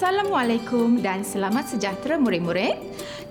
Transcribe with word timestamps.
Assalamualaikum 0.00 1.04
dan 1.04 1.20
selamat 1.20 1.76
sejahtera 1.76 2.16
murid-murid. 2.16 2.72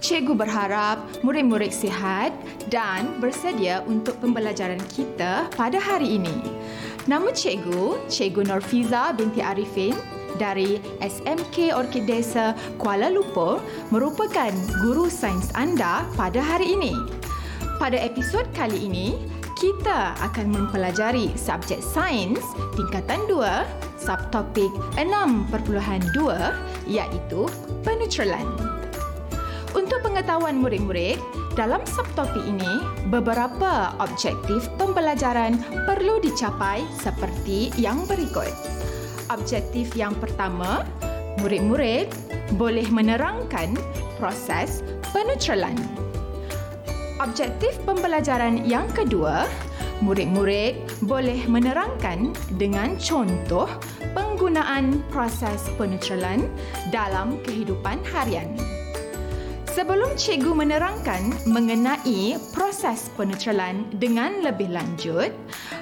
Cikgu 0.06 0.38
berharap 0.38 1.02
murid-murid 1.26 1.74
sihat 1.74 2.30
dan 2.70 3.10
bersedia 3.18 3.82
untuk 3.90 4.14
pembelajaran 4.22 4.78
kita 4.94 5.50
pada 5.58 5.82
hari 5.82 6.22
ini. 6.22 6.38
Nama 7.10 7.26
cikgu, 7.34 8.06
Cikgu 8.06 8.54
Norfiza 8.54 9.18
binti 9.18 9.42
Arifin 9.42 9.98
dari 10.38 10.78
SMK 11.02 11.74
Orkid 11.74 12.06
Desa 12.06 12.54
Kuala 12.78 13.10
Lumpur 13.10 13.58
merupakan 13.90 14.54
guru 14.86 15.10
sains 15.10 15.50
anda 15.58 16.06
pada 16.14 16.38
hari 16.38 16.78
ini. 16.78 16.94
Pada 17.82 17.98
episod 17.98 18.46
kali 18.54 18.78
ini, 18.78 19.18
kita 19.60 20.16
akan 20.24 20.56
mempelajari 20.56 21.36
subjek 21.36 21.84
sains 21.84 22.40
tingkatan 22.80 23.20
2, 23.28 23.44
subtopik 24.00 24.72
6.2 24.96 25.76
iaitu 26.88 27.42
penetralan. 27.84 28.48
Untuk 29.76 30.00
pengetahuan 30.02 30.64
murid-murid, 30.64 31.20
dalam 31.60 31.84
subtopik 31.84 32.42
ini, 32.42 32.80
beberapa 33.12 33.94
objektif 34.00 34.72
pembelajaran 34.80 35.60
perlu 35.84 36.24
dicapai 36.24 36.82
seperti 36.96 37.70
yang 37.76 38.08
berikut. 38.08 38.50
Objektif 39.28 39.92
yang 39.94 40.16
pertama, 40.18 40.88
murid-murid 41.44 42.08
boleh 42.56 42.88
menerangkan 42.90 43.76
proses 44.18 44.82
penetralan. 45.12 45.76
Objektif 47.20 47.76
pembelajaran 47.84 48.64
yang 48.64 48.88
kedua, 48.96 49.44
murid-murid 50.00 51.04
boleh 51.04 51.44
menerangkan 51.52 52.32
dengan 52.56 52.96
contoh 52.96 53.68
penggunaan 54.16 55.04
proses 55.12 55.68
penetralan 55.76 56.48
dalam 56.96 57.36
kehidupan 57.44 58.00
harian. 58.16 58.56
Sebelum 59.68 60.16
cikgu 60.16 60.64
menerangkan 60.64 61.36
mengenai 61.44 62.40
proses 62.56 63.12
penetralan 63.20 63.84
dengan 64.00 64.40
lebih 64.40 64.72
lanjut, 64.72 65.36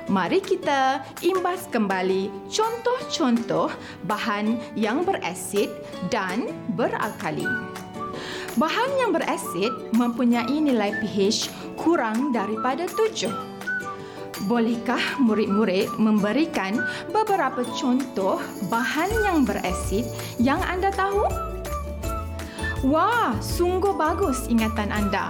mari 0.09 0.41
kita 0.41 1.05
imbas 1.21 1.69
kembali 1.69 2.33
contoh-contoh 2.49 3.69
bahan 4.09 4.57
yang 4.73 5.05
berasid 5.05 5.69
dan 6.09 6.49
beralkali. 6.73 7.45
Bahan 8.57 8.89
yang 8.97 9.13
berasid 9.13 9.69
mempunyai 9.93 10.57
nilai 10.57 10.89
pH 10.97 11.53
kurang 11.77 12.33
daripada 12.33 12.89
tujuh. 12.89 13.29
Bolehkah 14.49 15.21
murid-murid 15.21 15.93
memberikan 16.01 16.81
beberapa 17.13 17.61
contoh 17.77 18.41
bahan 18.73 19.13
yang 19.21 19.45
berasid 19.45 20.09
yang 20.41 20.57
anda 20.65 20.89
tahu? 20.89 21.29
Wah, 22.81 23.37
sungguh 23.45 23.93
bagus 23.93 24.49
ingatan 24.49 24.89
anda. 24.89 25.29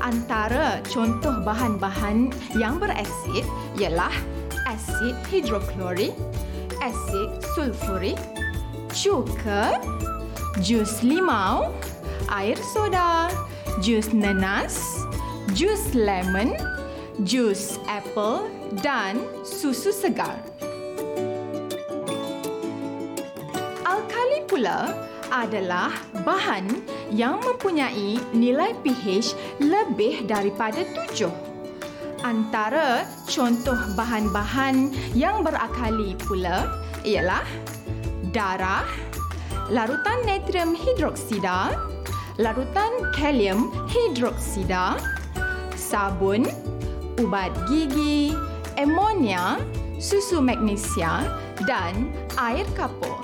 Antara 0.00 0.80
contoh 0.88 1.44
bahan-bahan 1.44 2.32
yang 2.56 2.80
berasid 2.80 3.44
ialah 3.76 4.12
asid 4.64 5.12
hidroklorik, 5.28 6.16
asid 6.80 7.28
sulfurik, 7.52 8.16
cuka, 8.96 9.76
jus 10.64 11.04
limau, 11.04 11.68
air 12.28 12.56
soda, 12.72 13.28
jus 13.84 14.12
nanas, 14.14 14.80
jus 15.52 15.92
lemon, 15.92 16.56
jus 17.22 17.78
apple 17.86 18.48
dan 18.82 19.20
susu 19.46 19.94
segar. 19.94 20.40
Alkali 23.84 24.42
pula 24.48 24.92
adalah 25.30 25.90
bahan 26.22 26.66
yang 27.10 27.42
mempunyai 27.42 28.18
nilai 28.34 28.74
pH 28.82 29.34
lebih 29.62 30.26
daripada 30.26 30.82
tujuh. 30.82 31.32
Antara 32.24 33.04
contoh 33.28 33.76
bahan-bahan 33.98 34.94
yang 35.12 35.44
berakali 35.44 36.16
pula 36.24 36.64
ialah 37.04 37.44
darah, 38.32 38.88
larutan 39.68 40.24
natrium 40.24 40.72
hidroksida, 40.72 41.76
larutan 42.34 42.90
kalium 43.14 43.70
hidroksida, 43.86 44.98
sabun, 45.78 46.50
ubat 47.22 47.54
gigi, 47.70 48.34
amonia, 48.74 49.62
susu 50.02 50.42
magnesia 50.42 51.30
dan 51.62 52.10
air 52.34 52.66
kapur. 52.74 53.14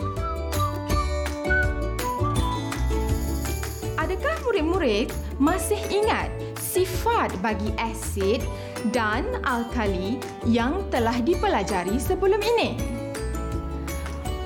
Adakah 3.99 4.37
murid-murid 4.47 5.11
masih 5.43 5.83
ingat 5.91 6.31
sifat 6.63 7.35
bagi 7.43 7.75
asid 7.83 8.47
dan 8.95 9.27
alkali 9.43 10.23
yang 10.47 10.87
telah 10.95 11.19
dipelajari 11.19 11.99
sebelum 11.99 12.39
ini? 12.39 12.79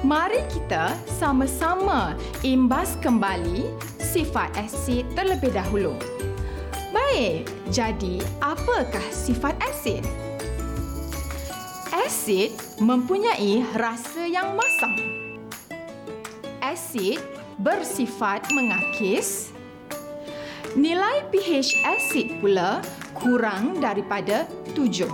Mari 0.04 0.44
kita 0.52 0.92
sama-sama 1.08 2.12
imbas 2.44 2.92
kembali 3.00 3.83
sifat 4.14 4.54
asid 4.54 5.02
terlebih 5.18 5.50
dahulu. 5.50 5.98
Baik, 6.94 7.50
jadi 7.74 8.22
apakah 8.38 9.02
sifat 9.10 9.58
asid? 9.66 10.06
Asid 11.90 12.54
mempunyai 12.78 13.66
rasa 13.74 14.22
yang 14.22 14.54
masam. 14.54 14.94
Asid 16.62 17.18
bersifat 17.58 18.46
mengakis. 18.54 19.50
Nilai 20.78 21.26
pH 21.34 21.74
asid 21.98 22.38
pula 22.38 22.78
kurang 23.18 23.82
daripada 23.82 24.46
tujuh. 24.78 25.10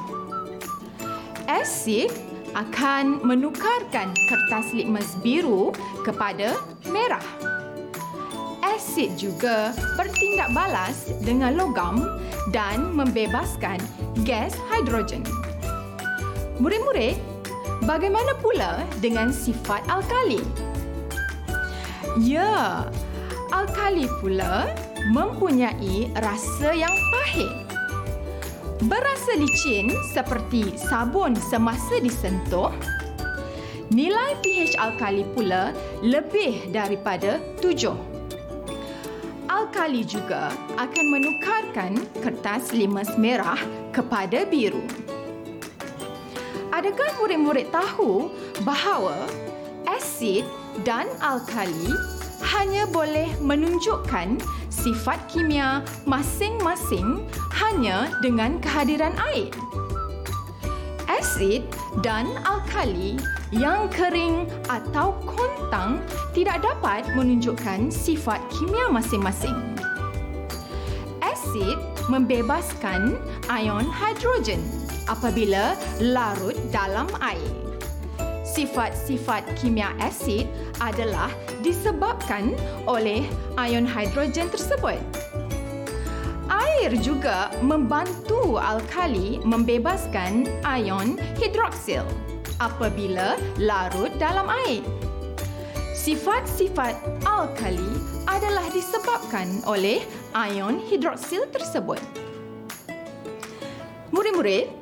Asid 1.49 2.12
akan 2.53 3.25
menukarkan 3.25 4.12
kertas 4.28 4.77
litmus 4.77 5.17
biru 5.25 5.72
kepada 6.05 6.61
merah. 6.93 7.50
Asid 8.81 9.21
juga 9.21 9.77
bertindak 10.01 10.57
balas 10.57 11.13
dengan 11.21 11.53
logam 11.53 12.01
dan 12.49 12.97
membebaskan 12.97 13.77
gas 14.25 14.57
hidrogen. 14.73 15.21
Murid-murid, 16.57 17.21
bagaimana 17.85 18.33
pula 18.41 18.81
dengan 19.05 19.37
sifat 19.37 19.85
alkali? 19.85 20.41
Ya, 22.25 22.89
alkali 23.53 24.09
pula 24.25 24.73
mempunyai 25.12 26.09
rasa 26.17 26.73
yang 26.73 26.97
pahit. 27.12 27.53
Berasa 28.89 29.37
licin 29.37 29.93
seperti 30.17 30.73
sabun 30.81 31.37
semasa 31.37 32.01
disentuh. 32.01 32.73
Nilai 33.93 34.41
pH 34.41 34.81
alkali 34.81 35.29
pula 35.37 35.77
lebih 36.01 36.73
daripada 36.73 37.37
tujuh. 39.60 39.69
Alkali 39.71 40.03
juga 40.04 40.53
akan 40.81 41.06
menukarkan 41.12 41.93
kertas 42.25 42.72
limas 42.72 43.12
merah 43.21 43.59
kepada 43.93 44.48
biru. 44.48 44.82
Adakah 46.72 47.21
murid-murid 47.21 47.69
tahu 47.69 48.32
bahawa 48.65 49.28
asid 49.84 50.47
dan 50.87 51.10
alkali 51.20 51.93
hanya 52.56 52.88
boleh 52.88 53.28
menunjukkan 53.43 54.41
sifat 54.72 55.20
kimia 55.28 55.84
masing-masing 56.09 57.28
hanya 57.53 58.09
dengan 58.25 58.56
kehadiran 58.65 59.12
air. 59.34 59.53
Asid 61.10 61.69
dan 62.00 62.32
alkali 62.49 63.20
yang 63.50 63.91
kering 63.91 64.47
atau 64.70 65.14
kontang 65.26 65.99
tidak 66.31 66.62
dapat 66.62 67.02
menunjukkan 67.19 67.91
sifat 67.91 68.38
kimia 68.55 68.87
masing-masing. 68.87 69.58
Asid 71.19 71.79
membebaskan 72.06 73.19
ion 73.50 73.87
hidrogen 73.91 74.62
apabila 75.11 75.75
larut 75.99 76.55
dalam 76.70 77.11
air. 77.19 77.50
Sifat-sifat 78.47 79.47
kimia 79.58 79.94
asid 80.02 80.47
adalah 80.82 81.31
disebabkan 81.62 82.55
oleh 82.87 83.26
ion 83.58 83.87
hidrogen 83.87 84.50
tersebut. 84.50 84.99
Air 86.50 86.99
juga 86.99 87.50
membantu 87.62 88.58
alkali 88.58 89.38
membebaskan 89.47 90.50
ion 90.67 91.14
hidroksil 91.38 92.02
apabila 92.61 93.35
larut 93.57 94.12
dalam 94.21 94.47
air. 94.47 94.85
Sifat-sifat 95.97 96.97
alkali 97.29 97.93
adalah 98.25 98.65
disebabkan 98.73 99.61
oleh 99.69 100.01
ion 100.33 100.81
hidroksil 100.81 101.45
tersebut. 101.53 102.01
Murid-murid, 104.09 104.73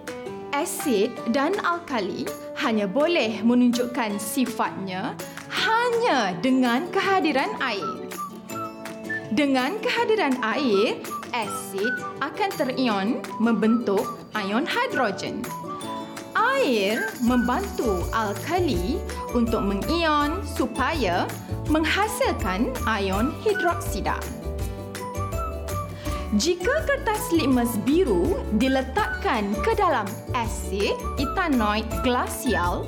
asid 0.54 1.10
dan 1.34 1.58
alkali 1.62 2.22
hanya 2.62 2.86
boleh 2.86 3.42
menunjukkan 3.42 4.18
sifatnya 4.18 5.18
hanya 5.50 6.34
dengan 6.38 6.86
kehadiran 6.94 7.50
air. 7.62 7.98
Dengan 9.34 9.76
kehadiran 9.82 10.38
air, 10.40 10.98
asid 11.36 11.92
akan 12.24 12.50
terion 12.56 13.08
membentuk 13.38 14.22
ion 14.34 14.64
hidrogen. 14.64 15.44
Air 16.58 17.14
membantu 17.22 18.02
alkali 18.10 18.98
untuk 19.30 19.62
mengion 19.62 20.42
supaya 20.42 21.30
menghasilkan 21.70 22.74
ion 22.82 23.30
hidroksida. 23.46 24.18
Jika 26.36 26.84
kertas 26.84 27.32
litmus 27.32 27.72
biru 27.88 28.42
diletakkan 28.60 29.54
ke 29.64 29.72
dalam 29.78 30.04
asid 30.36 30.92
etanoid 31.16 31.88
glasial, 32.04 32.84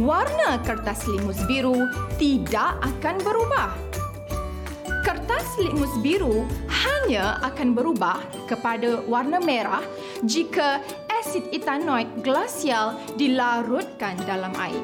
warna 0.00 0.58
kertas 0.66 1.06
litmus 1.06 1.38
biru 1.46 1.86
tidak 2.18 2.74
akan 2.82 3.20
berubah. 3.22 3.70
Kertas 5.06 5.46
litmus 5.62 5.94
biru 6.02 6.42
hanya 6.66 7.38
akan 7.46 7.70
berubah 7.70 8.18
kepada 8.50 9.04
warna 9.06 9.38
merah 9.38 9.82
jika 10.26 10.82
asid 11.22 11.54
etanoid 11.54 12.10
glasial 12.26 12.98
dilarutkan 13.14 14.18
dalam 14.26 14.50
air. 14.58 14.82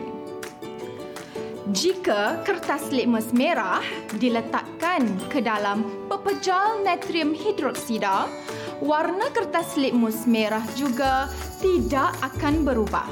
Jika 1.75 2.47
kertas 2.47 2.95
litmus 2.95 3.35
merah 3.35 3.83
diletakkan 4.17 5.05
ke 5.29 5.43
dalam 5.43 5.83
pepejal 6.07 6.81
natrium 6.87 7.35
hidroksida, 7.35 8.31
warna 8.79 9.29
kertas 9.35 9.75
litmus 9.75 10.25
merah 10.31 10.63
juga 10.79 11.27
tidak 11.59 12.15
akan 12.23 12.63
berubah. 12.63 13.05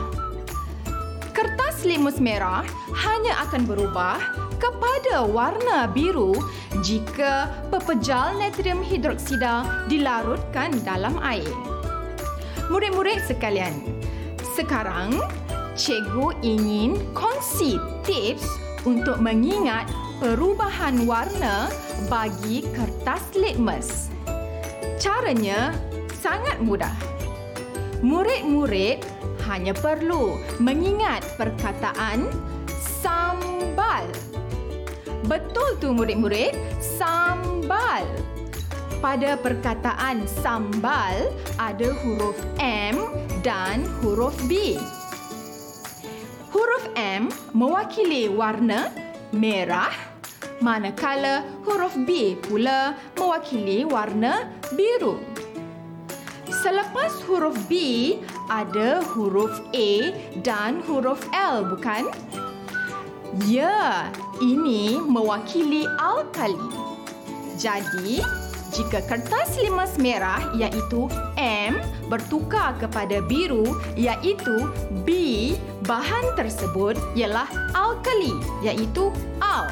Kertas 1.34 1.84
litmus 1.84 2.22
merah 2.22 2.64
hanya 2.94 3.42
akan 3.44 3.68
berubah 3.68 4.22
kepada 4.56 5.26
warna 5.28 5.90
biru 5.90 6.32
jika 6.80 7.50
pepejal 7.68 8.40
natrium 8.40 8.80
hidroksida 8.80 9.84
dilarutkan 9.90 10.72
dalam 10.80 11.20
air. 11.20 11.75
Murid-murid 12.66 13.22
sekalian, 13.22 13.78
sekarang 14.58 15.14
cikgu 15.78 16.34
ingin 16.42 16.98
kongsi 17.14 17.78
tips 18.02 18.42
untuk 18.82 19.22
mengingat 19.22 19.86
perubahan 20.18 21.06
warna 21.06 21.70
bagi 22.10 22.66
kertas 22.74 23.22
litmus. 23.38 24.10
Caranya 24.98 25.70
sangat 26.18 26.58
mudah. 26.58 26.90
Murid-murid 28.02 29.06
hanya 29.46 29.70
perlu 29.70 30.34
mengingat 30.58 31.22
perkataan 31.38 32.26
sambal. 32.98 34.10
Betul 35.30 35.78
tu 35.78 35.94
murid-murid, 35.94 36.50
sambal. 36.82 38.02
Pada 39.06 39.38
perkataan 39.38 40.26
sambal 40.42 41.30
ada 41.62 41.94
huruf 42.02 42.34
M 42.58 42.98
dan 43.46 43.86
huruf 44.02 44.34
B. 44.50 44.74
Huruf 46.50 46.90
M 46.98 47.30
mewakili 47.54 48.26
warna 48.26 48.90
merah 49.30 49.94
manakala 50.58 51.46
huruf 51.62 51.94
B 52.02 52.34
pula 52.34 52.98
mewakili 53.14 53.86
warna 53.86 54.50
biru. 54.74 55.22
Selepas 56.50 57.14
huruf 57.30 57.54
B 57.70 57.78
ada 58.50 59.06
huruf 59.14 59.54
A 59.70 60.18
dan 60.42 60.82
huruf 60.82 61.22
L 61.30 61.62
bukan? 61.62 62.10
Ya, 63.46 64.10
ini 64.42 64.98
mewakili 64.98 65.86
alkali. 65.94 66.58
Jadi, 67.54 68.20
jika 68.74 69.02
kertas 69.06 69.54
limas 69.60 69.98
merah 70.00 70.40
iaitu 70.56 71.06
M 71.38 71.78
bertukar 72.10 72.74
kepada 72.78 73.22
biru 73.22 73.76
iaitu 73.94 74.70
B, 75.06 75.08
bahan 75.86 76.34
tersebut 76.34 76.98
ialah 77.14 77.46
alkali 77.74 78.34
iaitu 78.62 79.10
al. 79.42 79.70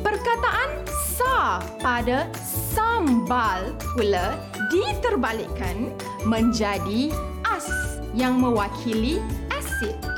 Perkataan 0.00 0.70
sa 0.90 1.62
pada 1.82 2.26
sambal 2.74 3.74
pula 3.94 4.38
diterbalikkan 4.70 5.90
menjadi 6.26 7.10
as 7.46 7.66
yang 8.14 8.38
mewakili 8.38 9.22
asid. 9.54 10.09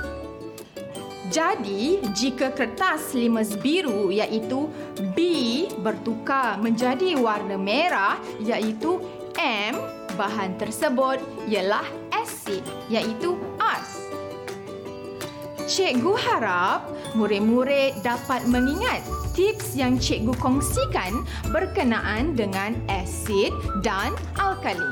Jadi, 1.32 2.05
jika 2.12 2.52
kertas 2.52 3.17
limas 3.17 3.56
biru 3.56 4.12
iaitu 4.12 4.69
B 5.17 5.64
bertukar 5.81 6.61
menjadi 6.61 7.17
warna 7.17 7.56
merah 7.56 8.20
iaitu 8.37 9.00
M, 9.40 9.73
bahan 10.12 10.61
tersebut 10.61 11.25
ialah 11.49 11.88
asid 12.12 12.61
iaitu 12.93 13.40
as. 13.56 14.12
Cikgu 15.64 16.12
harap 16.20 16.84
murid-murid 17.17 17.96
dapat 18.05 18.44
mengingat 18.52 19.00
tips 19.32 19.73
yang 19.73 19.96
cikgu 19.96 20.37
kongsikan 20.37 21.25
berkenaan 21.49 22.37
dengan 22.37 22.76
asid 22.93 23.56
dan 23.81 24.12
alkali. 24.37 24.85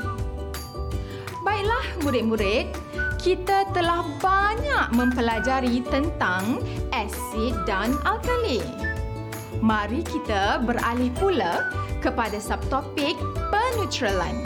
Baiklah 1.45 1.85
murid-murid, 2.01 2.65
kita 3.21 3.69
telah 3.69 4.01
banyak 4.17 4.97
mempelajari 4.97 5.85
tentang 5.93 6.57
asid 6.89 7.53
dan 7.69 7.93
alkali. 8.01 8.65
Mari 9.61 10.01
kita 10.01 10.57
beralih 10.65 11.13
pula 11.21 11.69
kepada 12.01 12.41
subtopik 12.41 13.13
peneutralan. 13.53 14.41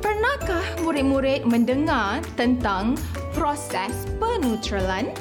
Pernahkah 0.00 0.64
murid-murid 0.80 1.44
mendengar 1.44 2.24
tentang 2.40 2.96
proses 3.36 3.92
peneutralan? 4.16 5.12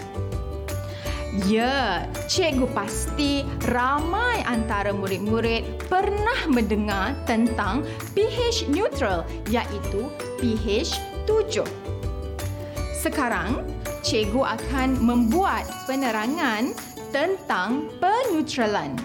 Ya, 1.45 2.09
cikgu 2.25 2.65
pasti 2.73 3.45
ramai 3.69 4.41
antara 4.49 4.89
murid-murid 4.89 5.85
pernah 5.85 6.49
mendengar 6.49 7.13
tentang 7.29 7.85
pH 8.17 8.65
neutral 8.73 9.21
iaitu 9.45 10.09
pH 10.41 10.97
7. 11.29 11.61
Sekarang, 12.97 13.61
cikgu 14.01 14.57
akan 14.57 14.97
membuat 14.97 15.69
penerangan 15.85 16.73
tentang 17.13 17.85
peneutralan. 18.01 18.97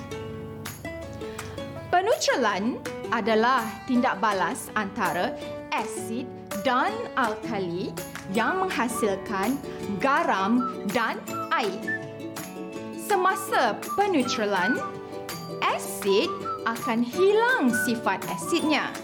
Peneutralan 1.92 2.80
adalah 3.12 3.60
tindak 3.84 4.16
balas 4.24 4.72
antara 4.72 5.36
asid 5.68 6.24
dan 6.64 6.96
alkali 7.12 7.92
yang 8.32 8.64
menghasilkan 8.64 9.60
garam 10.00 10.80
dan 10.96 11.20
air 11.52 12.01
semasa 13.02 13.74
peneutralan, 13.98 14.78
asid 15.74 16.30
akan 16.62 17.02
hilang 17.02 17.74
sifat 17.82 18.22
asidnya 18.30 18.94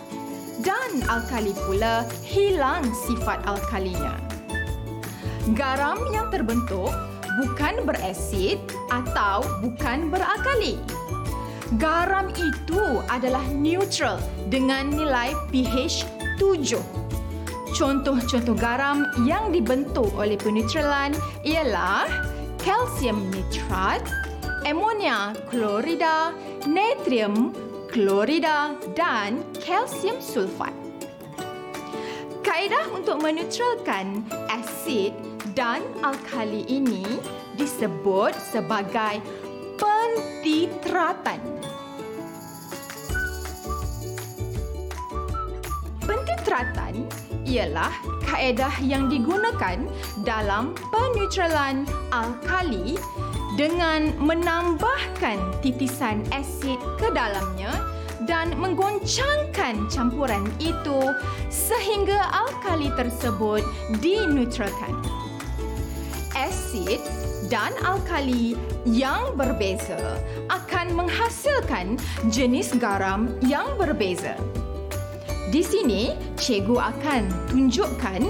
dan 0.62 1.02
alkali 1.11 1.55
pula 1.67 2.07
hilang 2.23 2.87
sifat 3.07 3.43
alkalinya. 3.47 4.14
Garam 5.55 5.99
yang 6.12 6.31
terbentuk 6.31 6.90
bukan 7.38 7.87
berasid 7.87 8.59
atau 8.90 9.43
bukan 9.62 10.11
beralkali. 10.11 10.78
Garam 11.76 12.33
itu 12.33 12.81
adalah 13.12 13.45
neutral 13.52 14.17
dengan 14.49 14.88
nilai 14.88 15.37
pH 15.52 16.09
7. 16.40 16.81
Contoh-contoh 17.76 18.57
garam 18.57 19.05
yang 19.28 19.52
dibentuk 19.52 20.09
oleh 20.17 20.40
peneutralan 20.40 21.12
ialah 21.45 22.09
kalsium 22.68 23.32
nitrat, 23.32 24.04
amonia 24.68 25.32
klorida, 25.48 26.37
natrium 26.68 27.56
klorida 27.88 28.76
dan 28.92 29.40
kalsium 29.64 30.20
sulfat. 30.20 30.76
Kaedah 32.44 32.92
untuk 32.92 33.25
meneutralkan 33.25 34.20
asid 34.52 35.16
dan 35.56 35.80
alkali 36.04 36.68
ini 36.68 37.08
disebut 37.56 38.37
sebagai 38.37 39.25
pentitratan. 39.80 41.40
Pentitratan 46.04 47.08
ialah 47.48 48.17
kaedah 48.28 48.76
yang 48.85 49.08
digunakan 49.08 49.80
dalam 50.20 50.76
peneutralan 50.92 51.88
alkali 52.12 53.00
dengan 53.56 54.12
menambahkan 54.20 55.40
titisan 55.64 56.20
asid 56.37 56.76
ke 57.00 57.08
dalamnya 57.16 57.73
dan 58.28 58.52
menggoncangkan 58.61 59.88
campuran 59.88 60.44
itu 60.61 61.16
sehingga 61.49 62.28
alkali 62.28 62.92
tersebut 62.92 63.64
dineutralkan. 64.04 64.92
Asid 66.37 67.00
dan 67.49 67.73
alkali 67.80 68.52
yang 68.85 69.32
berbeza 69.35 70.20
akan 70.52 70.92
menghasilkan 70.92 71.97
jenis 72.28 72.76
garam 72.76 73.32
yang 73.40 73.66
berbeza. 73.80 74.37
Di 75.49 75.64
sini, 75.64 76.12
cikgu 76.37 76.76
akan 76.76 77.23
tunjukkan 77.49 78.21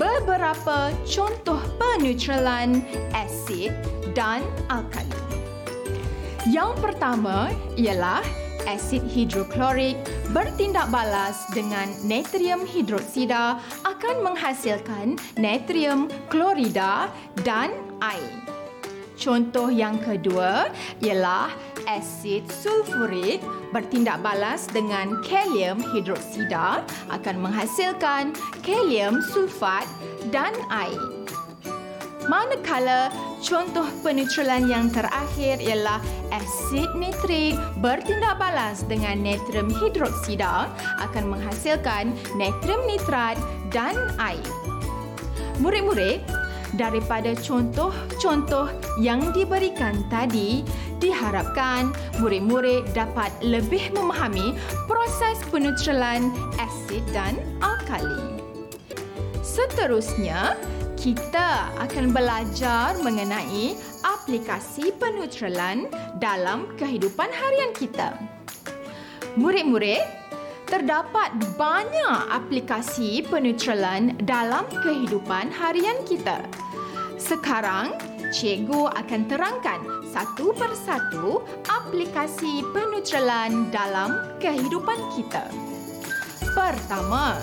beberapa 0.00 0.88
contoh 1.04 1.60
peneutralan 1.76 2.80
asid 3.12 3.76
dan 4.16 4.40
alkali. 4.72 5.12
Yang 6.48 6.72
pertama 6.80 7.52
ialah 7.76 8.24
asid 8.64 9.04
hidroklorik 9.04 10.00
bertindak 10.32 10.88
balas 10.88 11.44
dengan 11.52 11.92
natrium 12.08 12.64
hidroksida 12.64 13.60
akan 13.84 14.16
menghasilkan 14.24 15.20
natrium 15.36 16.08
klorida 16.32 17.12
dan 17.44 17.68
air. 18.00 18.51
Contoh 19.22 19.70
yang 19.70 20.02
kedua 20.02 20.66
ialah 20.98 21.54
asid 21.86 22.42
sulfurik 22.50 23.38
bertindak 23.70 24.18
balas 24.18 24.66
dengan 24.66 25.22
kalium 25.22 25.78
hidroksida 25.94 26.82
akan 27.06 27.36
menghasilkan 27.38 28.34
kalium 28.66 29.22
sulfat 29.30 29.86
dan 30.34 30.50
air. 30.74 30.98
Manakala 32.26 33.14
contoh 33.38 33.86
peneutralan 34.02 34.66
yang 34.66 34.90
terakhir 34.90 35.62
ialah 35.62 36.02
asid 36.34 36.90
nitrik 36.98 37.54
bertindak 37.78 38.42
balas 38.42 38.82
dengan 38.90 39.22
natrium 39.22 39.70
hidroksida 39.70 40.66
akan 40.98 41.24
menghasilkan 41.30 42.10
natrium 42.34 42.82
nitrat 42.90 43.38
dan 43.70 43.94
air. 44.18 44.42
Murid-murid, 45.62 46.41
daripada 46.76 47.36
contoh-contoh 47.36 48.68
yang 49.00 49.32
diberikan 49.36 50.00
tadi, 50.08 50.64
diharapkan 51.02 51.90
murid-murid 52.22 52.86
dapat 52.94 53.34
lebih 53.42 53.90
memahami 53.92 54.54
proses 54.86 55.36
peneutralan 55.50 56.30
asid 56.62 57.02
dan 57.10 57.36
alkali. 57.60 58.38
Seterusnya, 59.42 60.54
kita 60.94 61.74
akan 61.82 62.14
belajar 62.14 62.94
mengenai 63.02 63.74
aplikasi 64.06 64.94
peneutralan 65.02 65.90
dalam 66.22 66.70
kehidupan 66.78 67.26
harian 67.26 67.74
kita. 67.74 68.14
Murid-murid, 69.34 70.21
terdapat 70.72 71.36
banyak 71.60 72.32
aplikasi 72.32 73.20
peneutralan 73.28 74.16
dalam 74.24 74.64
kehidupan 74.80 75.52
harian 75.52 76.00
kita. 76.08 76.40
Sekarang, 77.20 77.92
cikgu 78.32 78.88
akan 78.96 79.28
terangkan 79.28 79.84
satu 80.08 80.56
persatu 80.56 81.44
aplikasi 81.68 82.64
peneutralan 82.72 83.68
dalam 83.68 84.16
kehidupan 84.40 84.96
kita. 85.12 85.44
Pertama, 86.56 87.36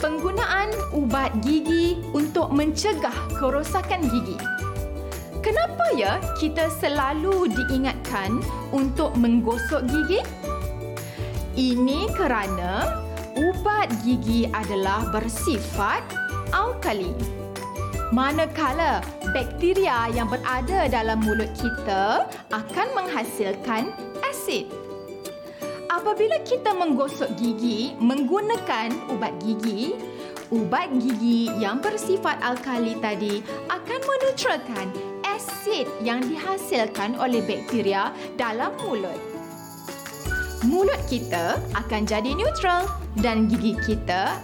penggunaan 0.00 0.72
ubat 0.96 1.36
gigi 1.44 2.00
untuk 2.16 2.48
mencegah 2.48 3.28
kerosakan 3.36 4.08
gigi. 4.08 4.40
Kenapa 5.44 5.84
ya 5.92 6.16
kita 6.40 6.72
selalu 6.80 7.52
diingatkan 7.52 8.40
untuk 8.72 9.12
menggosok 9.20 9.84
gigi? 9.84 10.24
Ini 11.58 12.06
kerana 12.14 13.02
ubat 13.34 13.90
gigi 14.06 14.46
adalah 14.54 15.10
bersifat 15.10 16.06
alkali. 16.54 17.10
Manakala 18.14 19.02
bakteria 19.34 20.06
yang 20.14 20.30
berada 20.30 20.86
dalam 20.86 21.18
mulut 21.18 21.50
kita 21.58 22.30
akan 22.54 22.88
menghasilkan 22.94 23.90
asid. 24.22 24.70
Apabila 25.90 26.38
kita 26.46 26.70
menggosok 26.78 27.34
gigi 27.34 27.90
menggunakan 27.98 28.94
ubat 29.10 29.34
gigi, 29.42 29.98
ubat 30.54 30.94
gigi 31.02 31.50
yang 31.58 31.82
bersifat 31.82 32.38
alkali 32.38 32.94
tadi 33.02 33.42
akan 33.66 34.00
meneutralkan 34.06 34.94
asid 35.26 35.90
yang 36.06 36.22
dihasilkan 36.22 37.18
oleh 37.18 37.42
bakteria 37.42 38.14
dalam 38.38 38.70
mulut 38.78 39.37
mulut 40.68 41.00
kita 41.08 41.56
akan 41.72 42.04
jadi 42.04 42.36
neutral 42.36 42.84
dan 43.24 43.48
gigi 43.48 43.72
kita 43.88 44.36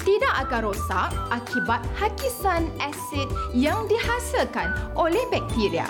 tidak 0.00 0.34
akan 0.48 0.72
rosak 0.72 1.12
akibat 1.28 1.84
hakisan 1.92 2.72
asid 2.80 3.28
yang 3.52 3.84
dihasilkan 3.84 4.72
oleh 4.96 5.20
bakteria. 5.28 5.84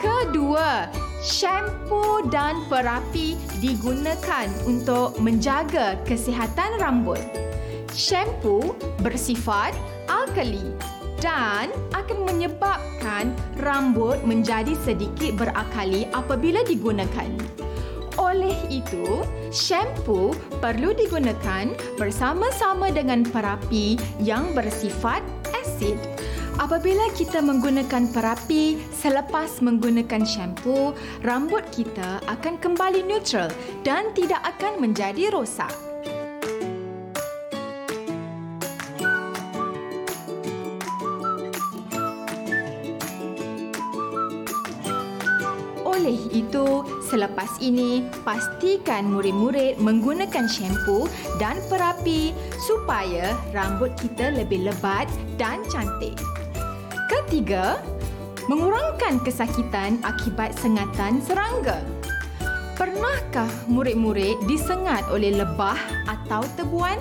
Kedua, 0.00 0.88
shampoo 1.20 2.24
dan 2.32 2.64
perapi 2.72 3.36
digunakan 3.60 4.48
untuk 4.64 5.20
menjaga 5.20 6.00
kesihatan 6.08 6.80
rambut. 6.80 7.20
Shampoo 7.92 8.72
bersifat 9.04 9.76
alkali 10.38 10.70
dan 11.18 11.74
akan 11.98 12.22
menyebabkan 12.22 13.34
rambut 13.58 14.22
menjadi 14.22 14.70
sedikit 14.86 15.34
berakali 15.34 16.06
apabila 16.14 16.62
digunakan. 16.62 17.26
Oleh 18.14 18.54
itu, 18.70 19.26
shampoo 19.50 20.30
perlu 20.62 20.94
digunakan 20.94 21.74
bersama-sama 21.98 22.94
dengan 22.94 23.26
perapi 23.26 23.98
yang 24.22 24.54
bersifat 24.54 25.26
asid. 25.58 25.98
Apabila 26.62 27.10
kita 27.18 27.42
menggunakan 27.42 28.14
perapi 28.14 28.78
selepas 28.94 29.58
menggunakan 29.58 30.22
shampoo, 30.22 30.94
rambut 31.26 31.66
kita 31.74 32.22
akan 32.30 32.62
kembali 32.62 33.02
neutral 33.02 33.50
dan 33.82 34.14
tidak 34.14 34.42
akan 34.54 34.86
menjadi 34.86 35.34
rosak. 35.34 35.87
Selepas 47.08 47.48
ini 47.64 48.04
pastikan 48.22 49.08
murid-murid 49.08 49.80
menggunakan 49.80 50.44
shampoo 50.44 51.08
dan 51.40 51.56
perapi 51.72 52.36
supaya 52.68 53.32
rambut 53.56 53.96
kita 53.96 54.36
lebih 54.36 54.68
lebat 54.68 55.08
dan 55.40 55.64
cantik. 55.72 56.12
Ketiga, 57.08 57.80
mengurangkan 58.52 59.24
kesakitan 59.24 59.96
akibat 60.04 60.52
sengatan 60.60 61.24
serangga. 61.24 61.80
Pernahkah 62.76 63.48
murid-murid 63.66 64.38
disengat 64.44 65.02
oleh 65.08 65.34
lebah 65.34 65.80
atau 66.06 66.44
tebuan? 66.54 67.00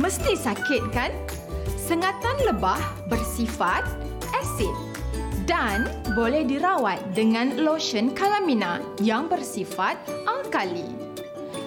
Mesti 0.00 0.38
sakit 0.38 0.82
kan? 0.94 1.12
Sengatan 1.76 2.48
lebah 2.48 2.80
bersifat 3.10 3.84
asid 4.32 4.91
dan 5.52 5.84
boleh 6.16 6.48
dirawat 6.48 6.96
dengan 7.12 7.52
lotion 7.60 8.16
calamina 8.16 8.80
yang 9.04 9.28
bersifat 9.28 10.00
alkali. 10.24 10.88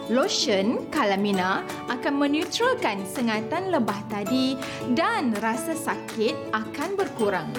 Lotion 0.09 0.89
calamina 0.89 1.61
akan 1.93 2.17
meneutralkan 2.17 3.05
sengatan 3.05 3.69
lebah 3.69 4.01
tadi 4.09 4.57
dan 4.97 5.37
rasa 5.37 5.77
sakit 5.77 6.33
akan 6.49 6.89
berkurang. 6.97 7.49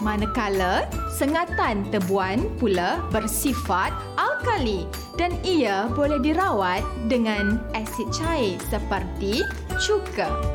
Manakala 0.00 0.88
sengatan 1.12 1.84
tebuan 1.92 2.44
pula 2.56 3.04
bersifat 3.12 3.92
alkali 4.16 4.88
dan 5.16 5.32
ia 5.44 5.88
boleh 5.92 6.20
dirawat 6.20 6.84
dengan 7.08 7.60
asid 7.76 8.08
cair 8.12 8.56
seperti 8.68 9.44
cuka. 9.80 10.53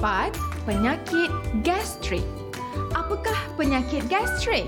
Keempat, 0.00 0.32
penyakit 0.64 1.28
gastrik. 1.60 2.24
Apakah 2.96 3.36
penyakit 3.60 4.00
gastrik? 4.08 4.64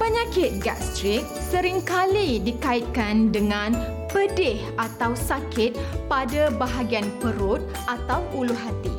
Penyakit 0.00 0.64
gastrik 0.64 1.28
seringkali 1.52 2.40
dikaitkan 2.40 3.28
dengan 3.28 3.76
pedih 4.08 4.64
atau 4.80 5.12
sakit 5.12 5.76
pada 6.08 6.48
bahagian 6.56 7.04
perut 7.20 7.60
atau 7.84 8.24
ulu 8.32 8.56
hati. 8.56 8.96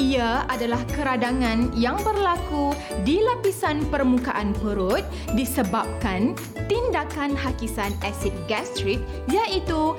Ia 0.00 0.48
adalah 0.48 0.80
keradangan 0.96 1.76
yang 1.76 2.00
berlaku 2.00 2.72
di 3.04 3.20
lapisan 3.20 3.84
permukaan 3.92 4.56
perut 4.56 5.04
disebabkan 5.36 6.32
tindakan 6.64 7.36
hakisan 7.36 7.92
asid 8.00 8.32
gastrik 8.48 9.04
iaitu 9.28 9.92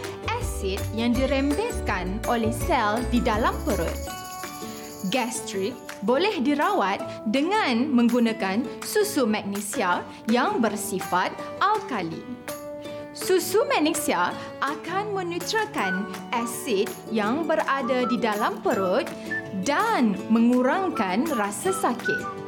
asid 0.60 0.84
yang 0.92 1.16
dirembeskan 1.16 2.20
oleh 2.28 2.51
sel 2.68 3.00
di 3.16 3.24
dalam 3.24 3.56
perut. 3.63 3.96
Gastrik 5.08 5.72
boleh 6.04 6.44
dirawat 6.44 7.00
dengan 7.32 7.88
menggunakan 7.88 8.68
susu 8.84 9.24
magnesia 9.24 10.04
yang 10.28 10.60
bersifat 10.60 11.32
alkali. 11.63 12.20
Susu 13.16 13.63
magnesia 13.72 14.36
akan 14.60 15.16
menetralkan 15.16 16.04
asid 16.36 16.92
yang 17.08 17.48
berada 17.48 18.04
di 18.12 18.20
dalam 18.20 18.60
perut 18.60 19.08
dan 19.63 20.20
mengurangkan 20.28 21.24
rasa 21.39 21.72
sakit. 21.72 22.38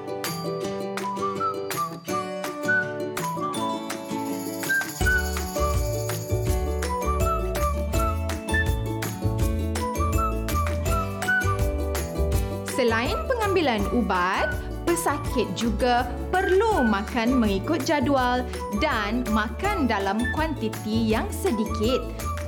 Selain 12.72 13.20
pengambilan 13.28 13.84
ubat, 13.92 14.48
pesakit 14.88 15.48
juga 15.60 16.08
perlu 16.32 16.88
makan 16.88 17.36
mengikut 17.36 17.84
jadual 17.84 18.48
dan 18.80 19.28
makan 19.36 19.92
dalam 19.92 20.24
kuantiti 20.32 21.12
yang 21.12 21.28
sedikit 21.32 22.00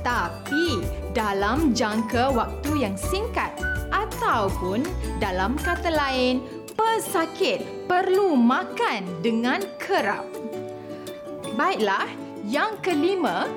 tapi 0.04 0.84
dalam 1.16 1.72
jangka 1.72 2.32
waktu 2.32 2.88
yang 2.88 2.96
singkat 2.96 3.52
ataupun 3.92 4.84
dalam 5.20 5.56
kata 5.60 5.88
lain 5.88 6.44
pesakit 6.76 7.64
perlu 7.88 8.36
makan 8.36 9.04
dengan 9.24 9.64
kerap. 9.80 10.28
Baiklah, 11.56 12.08
yang 12.44 12.76
kelima, 12.84 13.48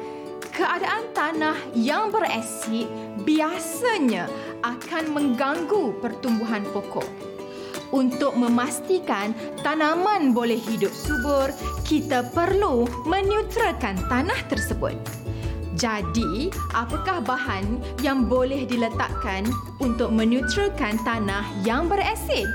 keadaan 0.55 1.11
tanah 1.11 1.57
yang 1.75 2.07
berasid 2.13 2.87
biasanya 3.27 4.31
akan 4.65 5.13
mengganggu 5.13 5.97
pertumbuhan 5.99 6.65
pokok. 6.73 7.05
Untuk 7.95 8.35
memastikan 8.35 9.31
tanaman 9.63 10.35
boleh 10.35 10.59
hidup 10.59 10.91
subur, 10.91 11.47
kita 11.87 12.27
perlu 12.35 12.83
menetralkan 13.07 13.95
tanah 14.11 14.39
tersebut. 14.51 14.95
Jadi, 15.77 16.49
apakah 16.73 17.21
bahan 17.21 17.79
yang 18.01 18.25
boleh 18.25 18.65
diletakkan 18.65 19.45
untuk 19.77 20.09
menetralkan 20.09 20.97
tanah 21.05 21.45
yang 21.63 21.85
berasid? 21.85 22.49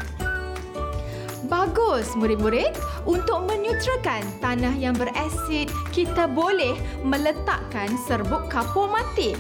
Bagus, 1.47 2.13
murid-murid. 2.19 2.75
Untuk 3.07 3.47
menetralkan 3.47 4.27
tanah 4.43 4.75
yang 4.75 4.97
berasid, 4.99 5.71
kita 5.95 6.27
boleh 6.27 6.75
meletakkan 7.07 7.93
serbuk 8.09 8.49
kapur 8.51 8.89
mati. 8.89 9.37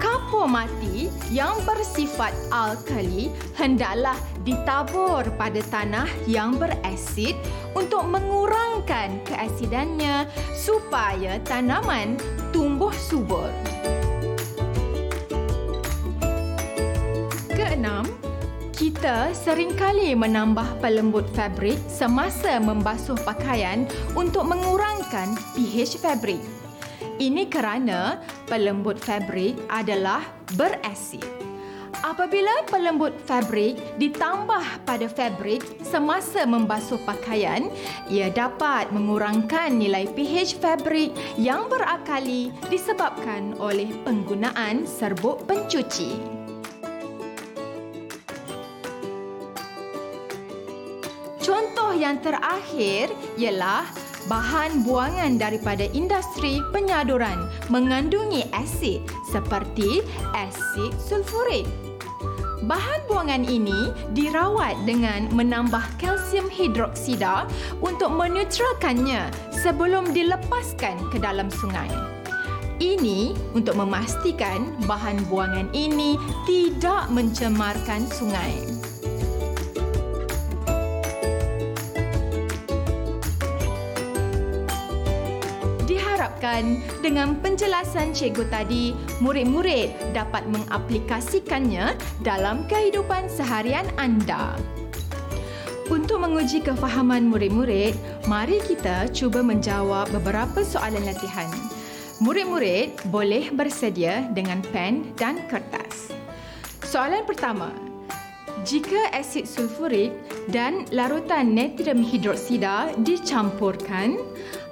Kapur 0.00 0.48
mati 0.48 1.12
yang 1.28 1.60
bersifat 1.68 2.32
alkali 2.48 3.28
hendaklah 3.52 4.16
ditabur 4.48 5.28
pada 5.36 5.60
tanah 5.68 6.08
yang 6.24 6.56
berasid 6.56 7.36
untuk 7.76 8.08
mengurangkan 8.08 9.20
keasidannya 9.28 10.24
supaya 10.56 11.36
tanaman 11.44 12.16
tumbuh 12.48 12.96
subur. 12.96 13.52
Keenam, 17.52 18.08
kita 18.72 19.36
seringkali 19.36 20.16
menambah 20.16 20.80
pelembut 20.80 21.28
fabrik 21.36 21.76
semasa 21.92 22.56
membasuh 22.56 23.20
pakaian 23.20 23.84
untuk 24.16 24.48
mengurangkan 24.48 25.36
pH 25.52 26.00
fabrik. 26.00 26.40
Ini 27.20 27.52
kerana 27.52 28.16
pelembut 28.48 28.96
fabrik 28.96 29.52
adalah 29.68 30.24
berasid. 30.56 31.20
Apabila 32.00 32.64
pelembut 32.64 33.12
fabrik 33.28 33.76
ditambah 34.00 34.88
pada 34.88 35.04
fabrik 35.04 35.60
semasa 35.84 36.48
membasuh 36.48 36.96
pakaian, 37.04 37.68
ia 38.08 38.32
dapat 38.32 38.88
mengurangkan 38.88 39.68
nilai 39.76 40.08
pH 40.16 40.64
fabrik 40.64 41.12
yang 41.36 41.68
berakali 41.68 42.56
disebabkan 42.72 43.52
oleh 43.60 43.92
penggunaan 44.00 44.88
serbuk 44.88 45.44
pencuci. 45.44 46.16
Contoh 51.44 51.92
yang 51.92 52.16
terakhir 52.24 53.12
ialah 53.36 53.99
bahan 54.28 54.84
buangan 54.84 55.40
daripada 55.40 55.88
industri 55.96 56.60
penyaduran 56.74 57.48
mengandungi 57.72 58.44
asid 58.52 59.00
seperti 59.30 60.04
asid 60.36 60.92
sulfurik. 61.00 61.64
Bahan 62.60 63.00
buangan 63.08 63.48
ini 63.48 63.88
dirawat 64.12 64.84
dengan 64.84 65.32
menambah 65.32 65.80
kalsium 65.96 66.52
hidroksida 66.52 67.48
untuk 67.80 68.12
menetralkannya 68.12 69.32
sebelum 69.48 70.12
dilepaskan 70.12 71.00
ke 71.08 71.16
dalam 71.16 71.48
sungai. 71.48 71.88
Ini 72.80 73.36
untuk 73.52 73.76
memastikan 73.76 74.72
bahan 74.88 75.20
buangan 75.28 75.68
ini 75.76 76.16
tidak 76.48 77.12
mencemarkan 77.12 78.08
sungai. 78.08 78.79
Diharapkan 86.40 86.80
dengan 87.04 87.36
penjelasan 87.44 88.16
cikgu 88.16 88.48
tadi, 88.48 88.96
murid-murid 89.20 89.92
dapat 90.16 90.48
mengaplikasikannya 90.48 91.92
dalam 92.24 92.64
kehidupan 92.64 93.28
seharian 93.28 93.84
anda. 94.00 94.56
Untuk 95.92 96.22
menguji 96.22 96.64
kefahaman 96.64 97.28
murid-murid, 97.28 97.92
mari 98.24 98.62
kita 98.64 99.10
cuba 99.12 99.44
menjawab 99.44 100.08
beberapa 100.14 100.64
soalan 100.64 101.04
latihan. 101.04 101.50
Murid-murid 102.24 103.10
boleh 103.10 103.52
bersedia 103.52 104.28
dengan 104.32 104.64
pen 104.72 105.12
dan 105.20 105.44
kertas. 105.50 106.14
Soalan 106.86 107.26
pertama, 107.26 107.74
jika 108.62 109.10
asid 109.12 109.48
sulfurik 109.48 110.14
dan 110.52 110.86
larutan 110.94 111.52
natrium 111.56 112.04
hidroksida 112.04 112.92
dicampurkan, 113.02 114.20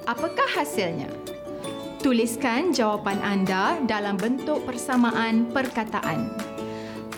apakah 0.06 0.46
hasilnya? 0.54 1.27
Tuliskan 1.98 2.70
jawapan 2.70 3.18
anda 3.26 3.74
dalam 3.82 4.14
bentuk 4.14 4.62
persamaan 4.62 5.50
perkataan. 5.50 6.30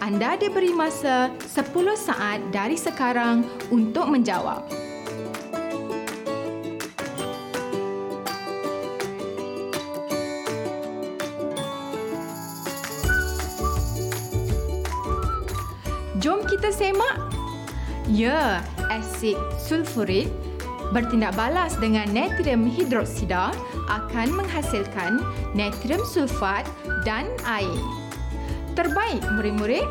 Anda 0.01 0.41
diberi 0.41 0.73
masa 0.73 1.29
10 1.37 1.69
saat 2.01 2.41
dari 2.49 2.81
sekarang 2.81 3.45
untuk 3.69 4.09
menjawab. 4.09 4.65
Jom 16.25 16.49
kita 16.49 16.73
semak. 16.73 17.21
Ya, 18.09 18.65
asid 18.89 19.37
sulfurik 19.61 20.33
bertindak 20.91 21.37
balas 21.37 21.77
dengan 21.79 22.09
natrium 22.11 22.67
hidroksida 22.67 23.55
akan 23.91 24.39
menghasilkan 24.39 25.19
natrium 25.59 26.07
sulfat 26.07 26.63
dan 27.03 27.27
air. 27.43 27.75
Terbaik 28.79 29.21
murid-murid. 29.35 29.87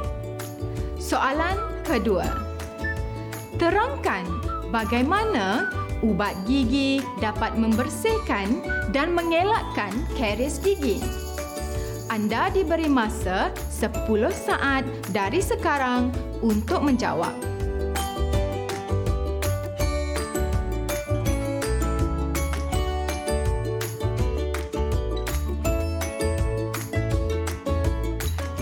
Soalan 0.96 1.60
kedua. 1.84 2.26
Terangkan 3.60 4.24
bagaimana 4.72 5.68
ubat 6.00 6.32
gigi 6.48 7.04
dapat 7.20 7.60
membersihkan 7.60 8.64
dan 8.96 9.12
mengelakkan 9.12 9.92
karies 10.16 10.64
gigi. 10.64 11.04
Anda 12.10 12.50
diberi 12.50 12.90
masa 12.90 13.54
10 13.70 14.08
saat 14.34 14.88
dari 15.12 15.44
sekarang 15.44 16.10
untuk 16.42 16.82
menjawab. 16.82 17.49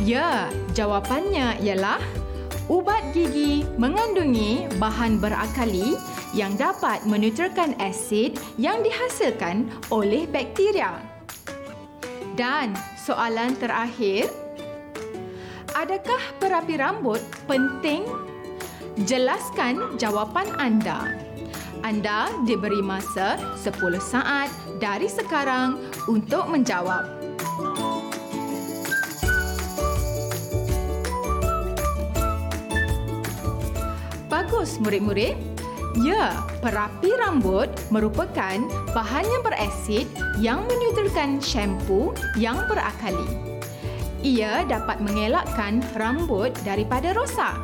Ya, 0.07 0.47
jawapannya 0.71 1.59
ialah 1.59 1.99
ubat 2.71 3.11
gigi 3.11 3.67
mengandungi 3.75 4.71
bahan 4.79 5.19
berakali 5.19 5.99
yang 6.31 6.55
dapat 6.55 7.03
menetralkan 7.03 7.75
asid 7.83 8.39
yang 8.55 8.79
dihasilkan 8.87 9.67
oleh 9.91 10.23
bakteria. 10.31 10.95
Dan 12.39 12.71
soalan 13.03 13.59
terakhir, 13.59 14.31
Adakah 15.75 16.39
perapi 16.39 16.79
rambut 16.79 17.21
penting? 17.45 18.07
Jelaskan 19.03 19.99
jawapan 19.99 20.49
anda. 20.57 21.19
Anda 21.85 22.31
diberi 22.47 22.79
masa 22.81 23.37
10 23.61 23.75
saat 24.01 24.49
dari 24.79 25.05
sekarang 25.05 25.77
untuk 26.09 26.49
menjawab. 26.49 27.16
Bagus 34.47 34.79
murid-murid. 34.79 35.35
Ya, 36.07 36.31
perapi 36.63 37.11
rambut 37.19 37.67
merupakan 37.91 38.55
bahan 38.95 39.27
yang 39.27 39.43
berasid 39.43 40.07
yang 40.39 40.63
menyuturkan 40.71 41.43
shampoo 41.43 42.15
yang 42.39 42.55
berakali. 42.71 43.27
Ia 44.23 44.63
dapat 44.63 45.03
mengelakkan 45.03 45.83
rambut 45.99 46.55
daripada 46.63 47.11
rosak. 47.11 47.59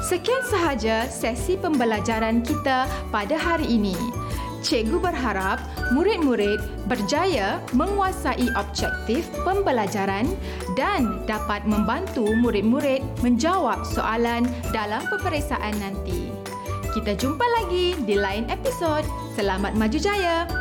Sekian 0.00 0.40
sahaja 0.48 1.04
sesi 1.04 1.60
pembelajaran 1.60 2.40
kita 2.48 2.88
pada 3.12 3.36
hari 3.36 3.68
ini. 3.68 3.92
Cikgu 4.64 5.04
berharap 5.04 5.60
murid-murid 5.90 6.58
berjaya 6.86 7.58
menguasai 7.74 8.50
objektif 8.58 9.26
pembelajaran 9.42 10.26
dan 10.78 11.22
dapat 11.26 11.62
membantu 11.66 12.26
murid-murid 12.38 13.02
menjawab 13.22 13.82
soalan 13.86 14.46
dalam 14.70 15.02
peperiksaan 15.10 15.74
nanti. 15.82 16.30
Kita 16.90 17.14
jumpa 17.14 17.46
lagi 17.62 17.94
di 18.02 18.18
lain 18.18 18.50
episod. 18.50 19.06
Selamat 19.38 19.78
maju 19.78 19.98
jaya! 19.98 20.59